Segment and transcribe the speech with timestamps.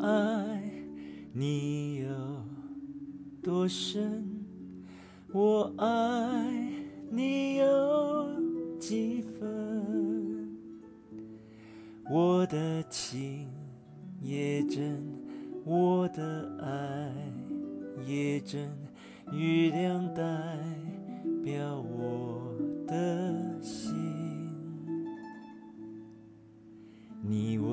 [0.00, 0.62] 爱
[1.32, 2.08] 你有
[3.42, 4.24] 多深？
[5.32, 6.72] 我爱
[7.10, 8.28] 你有
[8.78, 10.56] 几分？
[12.10, 13.48] 我的情
[14.20, 15.02] 也真，
[15.64, 17.12] 我的爱
[18.06, 18.68] 也真，
[19.32, 20.22] 月亮代
[21.42, 22.54] 表我
[22.86, 23.94] 的心。
[27.24, 27.72] 你问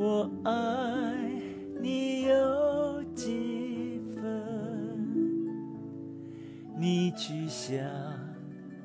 [0.00, 0.52] 我爱
[1.82, 4.22] 你有几分？
[6.76, 7.76] 你去想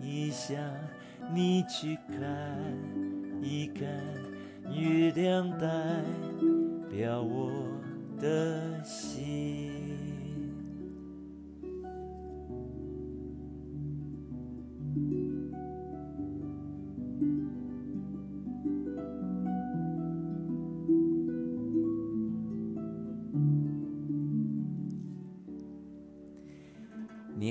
[0.00, 0.56] 一想，
[1.34, 2.16] 你去看
[3.42, 3.86] 一看，
[4.74, 5.68] 月亮代
[6.88, 7.52] 表我
[8.18, 9.71] 的心。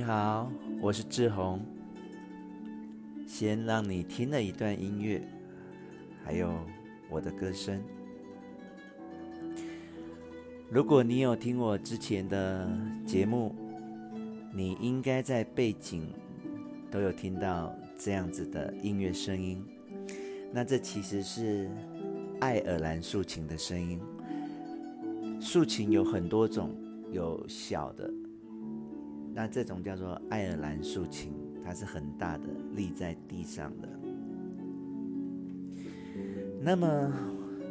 [0.00, 0.50] 你好，
[0.80, 1.60] 我是志宏。
[3.26, 5.20] 先让你听了一段音乐，
[6.24, 6.50] 还有
[7.10, 7.78] 我的歌声。
[10.70, 12.66] 如果你有听我之前的
[13.06, 13.54] 节目，
[14.54, 16.10] 你应该在背景
[16.90, 19.62] 都有听到这样子的音乐声音。
[20.50, 21.70] 那这其实是
[22.40, 24.00] 爱尔兰竖琴的声音。
[25.38, 26.74] 竖琴有很多种，
[27.12, 28.10] 有小的。
[29.40, 31.32] 那这种叫做爱尔兰竖琴，
[31.64, 33.88] 它是很大的，立在地上的。
[36.60, 37.10] 那么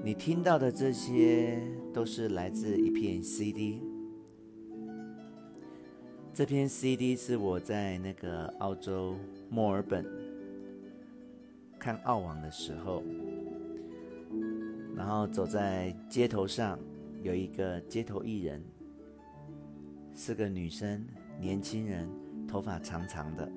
[0.03, 1.61] 你听到的这些
[1.93, 3.83] 都是来自一片 CD。
[6.33, 9.15] 这片 CD 是我在那个澳洲
[9.51, 10.03] 墨尔本
[11.77, 13.03] 看澳网的时候，
[14.95, 16.79] 然后走在街头上，
[17.21, 18.59] 有一个街头艺人，
[20.19, 21.01] 是个女生。
[21.39, 22.05] 年轻人，
[22.45, 23.49] 头发长长的，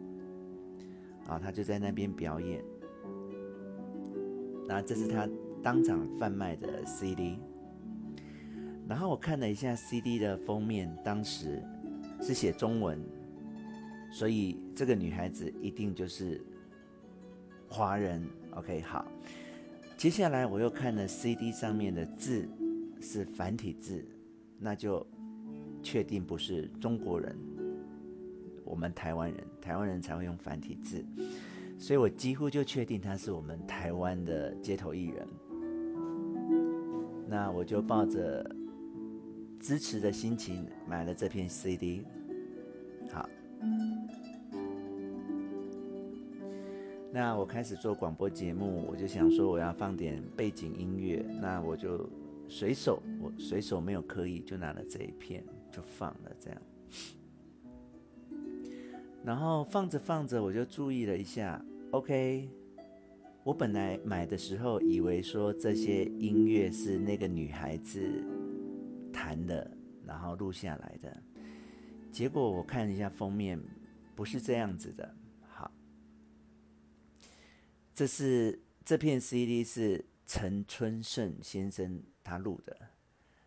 [1.26, 2.62] 啊，她就在那边表演。
[4.68, 5.28] 那这是她
[5.60, 7.40] 当场贩卖的 CD。
[8.88, 11.60] 然后我看了一下 CD 的封面，当时
[12.20, 13.04] 是写中文，
[14.12, 16.40] 所以这个女孩子一定就是
[17.68, 18.24] 华人。
[18.52, 19.04] OK，好。
[19.96, 22.48] 接下来我又看了 CD 上面的字
[23.00, 24.06] 是繁体字，
[24.60, 25.04] 那就
[25.82, 27.36] 确定不是中国人。
[28.64, 31.04] 我们台湾人，台湾人才会用繁体字，
[31.78, 35.26] 所以我几乎就确定他是我们台湾的街头艺人。
[37.28, 38.48] 那我就抱着
[39.60, 42.04] 支持的心情买了这片 CD。
[43.10, 43.28] 好，
[47.12, 52.08] 那我开始做广播节目，我就想说我要放点背景音乐，那我就
[52.48, 56.62] 随手，我随手没有刻意，就拿了这一片就放了这样。
[59.24, 61.64] 然后放着放着，我就注意了一下。
[61.92, 62.48] OK，
[63.44, 68.02] 我本来买的时候以为说这些音乐是那个女孩子
[69.12, 69.70] 弹的，
[70.04, 71.22] 然后录下来的。
[72.10, 73.58] 结果我看了一下封面，
[74.14, 75.14] 不是这样子的。
[75.48, 75.70] 好，
[77.94, 82.76] 这是这片 CD 是陈春盛先生他录的。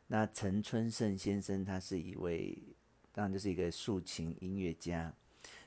[0.07, 2.57] 那陈春盛先生他是一位，
[3.11, 5.11] 当然就是一个竖琴音乐家。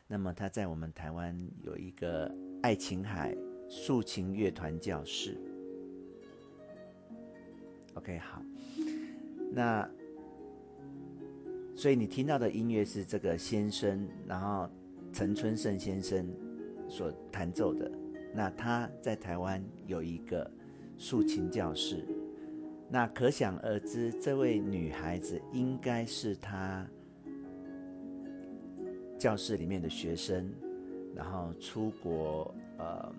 [0.06, 2.32] 那么他在我们台湾有一个
[2.62, 3.37] 爱琴海
[3.69, 5.37] 竖琴乐团教室。
[7.94, 8.40] OK，好，
[9.52, 9.90] 那
[11.75, 14.70] 所以你听到的音乐是这个先生，然后
[15.12, 16.26] 陈春盛先生
[16.88, 17.90] 所弹奏的
[18.32, 20.49] 那他在台湾有一个
[20.96, 22.06] 竖琴教室，
[22.90, 26.87] 那可想而知，这位女孩子应该是他
[29.19, 30.50] 教室里面的学生，
[31.14, 33.12] 然后出国呃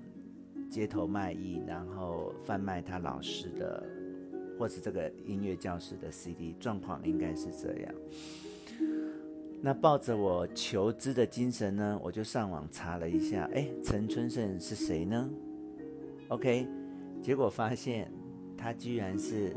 [0.72, 3.84] 街头卖艺，然后贩卖他老师的
[4.58, 7.94] 或是这个音乐教室的 CD，状况应该是这样。
[9.62, 15.30] 那抱着我求知的精神呢，我就上网查了一下，哎，陈春盛是谁呢
[16.30, 16.66] ？OK，
[17.22, 18.10] 结果发现
[18.62, 19.56] 他居然是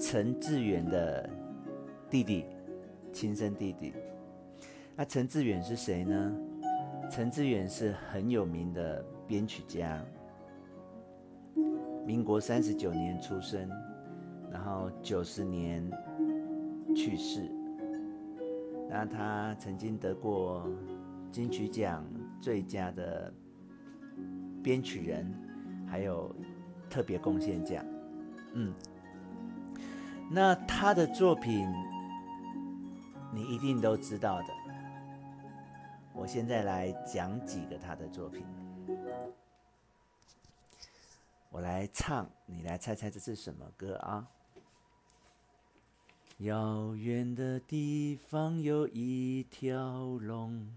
[0.00, 1.30] 陈志远的
[2.10, 2.44] 弟弟，
[3.12, 3.94] 亲生弟弟。
[4.96, 6.36] 那陈志远是谁呢？
[7.08, 10.04] 陈志远是很有名的编曲家，
[12.04, 13.70] 民国三十九年出生，
[14.50, 15.88] 然后九十年
[16.96, 17.48] 去世。
[18.90, 20.68] 那他曾经得过
[21.30, 22.04] 金曲奖
[22.40, 23.32] 最佳的
[24.64, 25.32] 编曲人，
[25.86, 26.34] 还有
[26.90, 27.84] 特别贡献奖。
[28.58, 28.72] 嗯，
[30.30, 31.68] 那他的作品
[33.30, 34.46] 你一定都知道的。
[36.14, 38.46] 我现在来讲几个他的作品。
[41.50, 44.26] 我来唱，你来猜猜这是什么歌啊？
[46.38, 50.74] 遥远的地方有一条龙，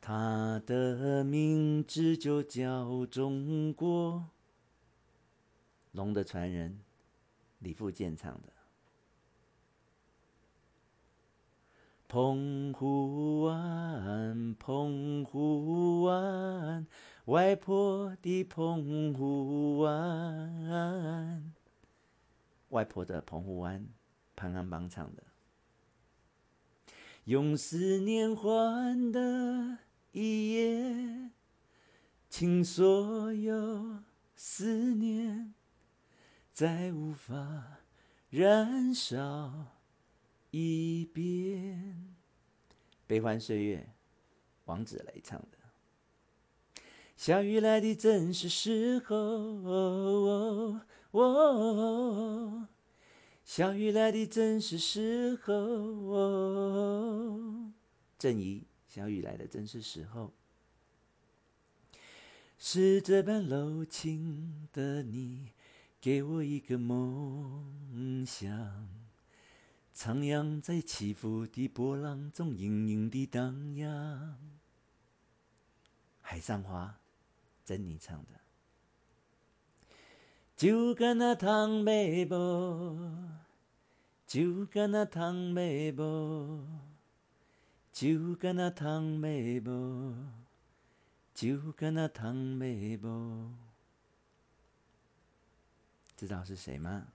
[0.00, 4.24] 它的名字就叫中国。
[5.92, 6.78] 龙的传人，
[7.58, 8.52] 李富健唱的。
[12.08, 16.86] 澎湖湾，澎湖湾，
[17.26, 21.52] 外婆的澎湖湾，
[22.70, 23.86] 外婆的澎湖湾。
[24.36, 25.24] 潘安邦唱的，
[27.24, 29.78] 用思念换的
[30.12, 31.32] 一夜，
[32.30, 34.04] 请所有
[34.36, 35.54] 思念
[36.58, 37.78] 再无法
[38.30, 39.76] 燃烧
[40.50, 42.16] 一遍。
[43.06, 43.88] 悲欢岁月，
[44.64, 45.46] 王子雷唱的。
[47.16, 49.16] 小雨来的正是时候。
[49.16, 50.80] 哦
[51.12, 52.68] 哦哦
[53.44, 57.72] 小雨来的正是时候，哦，
[58.18, 60.32] 郑怡，小雨来的正是时候，
[62.58, 65.52] 是这般柔情的你，
[66.00, 68.88] 给我一个梦想，
[69.94, 74.38] 徜徉在起伏的波浪中，隐隐的荡漾。
[76.20, 76.98] 海上花，
[77.64, 78.38] 珍妮唱的。
[80.56, 82.98] 就跟那唐伯伯，
[84.26, 86.64] 就跟那唐伯伯，
[87.92, 90.14] 就跟那唐伯伯，
[91.34, 93.52] 就跟那唐伯伯，
[96.18, 97.12] 知道是谁吗？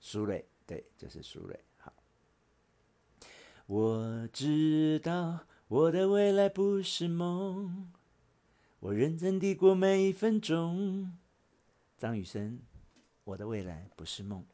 [0.00, 1.54] 苏芮，对，就是苏芮。
[1.76, 1.92] 好，
[3.66, 7.92] 我知道我的未来不是梦。
[8.80, 11.18] 我认真地过每一分钟。
[11.98, 12.60] 张雨生，
[13.24, 14.46] 我的未来不是梦。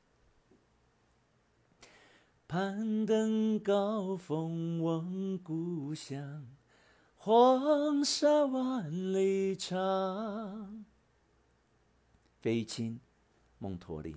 [2.48, 6.48] 攀登高峰望故乡，
[7.26, 10.84] 黄沙万里长。
[12.42, 13.00] 费玉清，
[13.56, 14.14] 梦驼铃。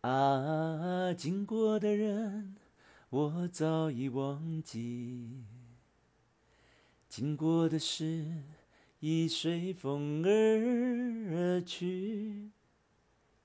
[0.00, 2.56] 啊，经过的人，
[3.10, 5.44] 我早已忘记。
[7.10, 8.44] 经过的事
[9.00, 12.52] 已随风而去，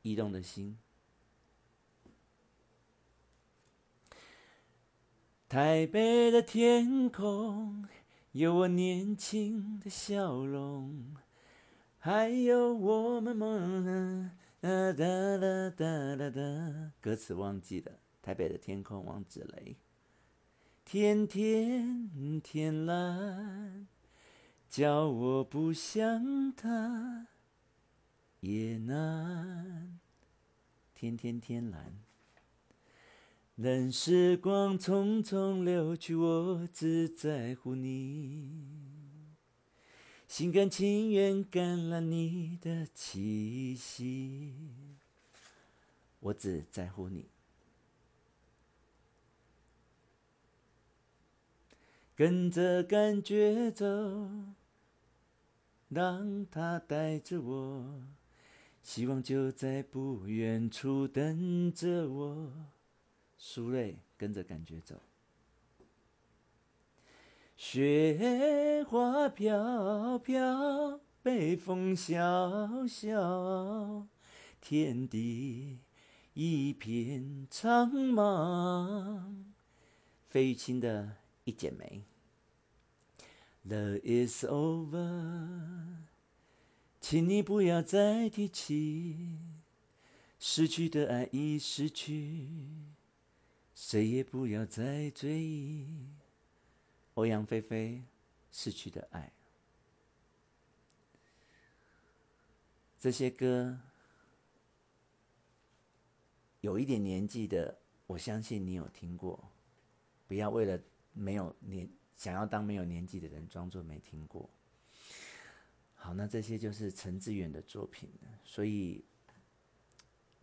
[0.04, 0.78] 移动的心。
[5.52, 7.86] 台北的天空
[8.32, 11.14] 有我年轻的笑容，
[12.00, 14.32] 还有我们梦
[14.62, 17.92] 哒哒哒哒哒哒，歌词忘记了。
[18.22, 19.76] 台北的天空，王子雷。
[20.86, 23.90] 天天天蓝，
[24.70, 27.28] 叫我不想他
[28.40, 30.00] 也难。
[30.96, 32.00] 天天天蓝，
[33.62, 38.50] 任时光匆匆流去，我只在乎你，
[40.28, 44.56] 心甘情愿感染你的气息，
[46.22, 47.26] 我只在乎你。
[52.16, 53.86] 跟着感觉走，
[55.88, 58.02] 让它带着我，
[58.82, 62.52] 希望就在不远处等着我。
[63.44, 65.02] 苏芮，跟着感觉走。
[67.58, 74.06] 雪花飘飘，北风萧萧，
[74.62, 75.80] 天地
[76.36, 79.34] 一片苍茫。
[80.30, 81.04] 费玉清的
[81.44, 82.04] 《一剪梅》。
[83.68, 85.96] Love is over，
[87.00, 89.40] 请你不要再提起，
[90.40, 92.48] 失去的爱已失去，
[93.84, 95.88] 谁也不要再追忆。
[97.16, 97.96] 欧阳菲菲
[98.52, 99.22] 《逝去的爱》，
[103.00, 103.76] 这些歌
[106.62, 109.44] 有一点年纪的，我相信你有听过。
[110.28, 110.80] 不要为了
[111.12, 114.48] 没有年想要当没有年纪的人，装作没听过。
[115.96, 118.08] 好，那这些就是陈志远的作品，
[118.44, 119.04] 所以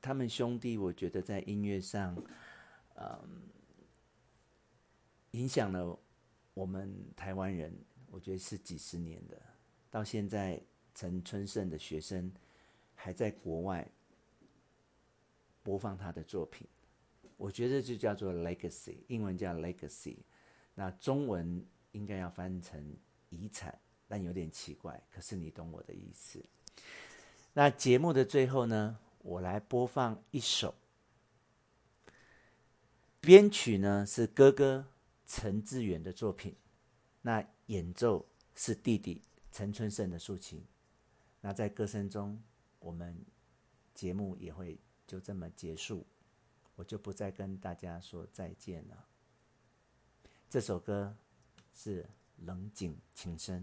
[0.02, 2.20] 他们兄弟，我觉得在音乐上，
[2.98, 3.42] 嗯，
[5.30, 5.98] 影响了。
[6.54, 7.72] 我们台湾人，
[8.10, 9.40] 我觉得是几十年的，
[9.92, 10.60] 到现在
[10.92, 12.32] 陈春盛的学生
[12.96, 13.88] 还在国外
[15.62, 16.66] 播放他的作品，
[17.36, 20.16] 我觉得就叫做 legacy，英文叫 legacy，
[20.74, 22.96] 那中文应该要翻成
[23.28, 23.78] 遗产，
[24.08, 26.44] 但有点奇怪，可是你懂我的意思。
[27.52, 30.74] 那节目的最后呢，我来播放一首，
[33.20, 34.86] 编曲呢是哥哥。
[35.30, 36.56] 陈志远的作品，
[37.20, 39.20] 那演奏是弟弟
[39.52, 40.64] 陈春盛的竖琴。
[41.42, 42.42] 那在歌声中，
[42.78, 43.14] 我们
[43.92, 46.06] 节目也会就这么结束，
[46.76, 49.06] 我就不再跟大家说再见了。
[50.48, 51.14] 这首歌
[51.74, 52.04] 是
[52.38, 53.62] 《冷井情深》。